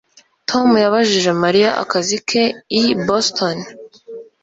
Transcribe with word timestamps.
Tom 0.49 0.67
yabajije 0.83 1.31
Mariya 1.43 1.69
akazi 1.83 2.15
ke 2.27 2.43
i 2.81 2.83
Boston 3.07 3.57